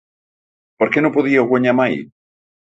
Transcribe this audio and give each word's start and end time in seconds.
Per 0.79 0.87
què 0.95 1.05
no 1.05 1.13
podia 1.19 1.45
guanyar 1.53 1.79
mai? 1.85 2.03